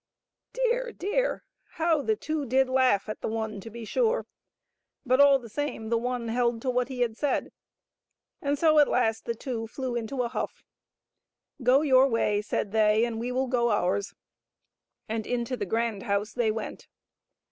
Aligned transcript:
Dear, 0.53 0.91
dear, 0.93 1.43
how 1.73 2.01
the 2.01 2.15
two 2.15 2.43
did 2.47 2.67
laugh 2.67 3.07
at 3.07 3.21
the 3.21 3.27
one 3.27 3.59
to 3.61 3.69
be 3.69 3.85
sure! 3.85 4.25
but 5.05 5.21
all 5.21 5.37
the 5.37 5.47
same, 5.47 5.89
the 5.89 5.97
one 5.99 6.29
held 6.29 6.59
to 6.63 6.71
what 6.71 6.87
he 6.87 7.01
had 7.01 7.15
said, 7.15 7.51
and 8.41 8.57
so 8.57 8.79
at 8.79 8.87
last 8.87 9.25
the 9.25 9.35
two 9.35 9.67
flew 9.67 9.93
into 9.95 10.23
a 10.23 10.29
huflF. 10.31 10.63
"Go 11.61 11.83
your 11.83 12.07
way," 12.07 12.41
said 12.41 12.71
they, 12.71 13.05
"and 13.05 13.19
we 13.19 13.31
will 13.31 13.45
go 13.45 13.69
ours." 13.69 14.15
And 15.07 15.27
into 15.27 15.55
the 15.55 15.67
grand 15.67 16.01
house 16.01 16.33
they 16.33 16.49
went. 16.49 16.87